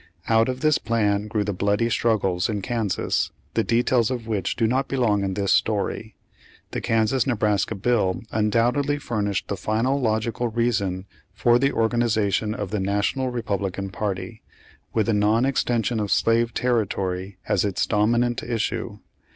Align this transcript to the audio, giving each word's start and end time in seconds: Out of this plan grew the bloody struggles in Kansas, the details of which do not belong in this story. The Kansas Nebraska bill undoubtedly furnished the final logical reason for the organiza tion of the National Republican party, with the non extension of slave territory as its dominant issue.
Out 0.27 0.49
of 0.49 0.61
this 0.61 0.79
plan 0.79 1.27
grew 1.27 1.43
the 1.43 1.53
bloody 1.53 1.87
struggles 1.87 2.49
in 2.49 2.63
Kansas, 2.63 3.29
the 3.53 3.63
details 3.63 4.09
of 4.09 4.25
which 4.27 4.55
do 4.55 4.65
not 4.65 4.87
belong 4.87 5.23
in 5.23 5.35
this 5.35 5.51
story. 5.51 6.15
The 6.71 6.81
Kansas 6.81 7.27
Nebraska 7.27 7.75
bill 7.75 8.23
undoubtedly 8.31 8.97
furnished 8.97 9.47
the 9.47 9.55
final 9.55 10.01
logical 10.01 10.47
reason 10.47 11.05
for 11.35 11.59
the 11.59 11.69
organiza 11.69 12.33
tion 12.33 12.55
of 12.55 12.71
the 12.71 12.79
National 12.79 13.29
Republican 13.29 13.91
party, 13.91 14.41
with 14.91 15.05
the 15.05 15.13
non 15.13 15.45
extension 15.45 15.99
of 15.99 16.09
slave 16.09 16.51
territory 16.55 17.37
as 17.47 17.63
its 17.63 17.85
dominant 17.85 18.41
issue. 18.41 18.97